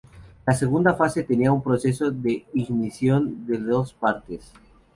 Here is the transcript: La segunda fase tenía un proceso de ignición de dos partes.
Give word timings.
La 0.47 0.55
segunda 0.55 0.95
fase 0.95 1.21
tenía 1.23 1.51
un 1.51 1.61
proceso 1.61 2.09
de 2.09 2.47
ignición 2.55 3.45
de 3.45 3.59
dos 3.59 3.93
partes. 3.93 4.51